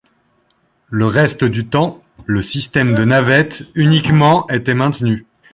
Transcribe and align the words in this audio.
Le 0.89 1.05
reste 1.05 1.43
du 1.43 1.67
temps, 1.67 2.01
le 2.25 2.41
système 2.41 2.95
de 2.95 3.03
navette 3.05 3.65
uniquement 3.75 4.47
était 4.49 4.73
maintenu. 4.73 5.27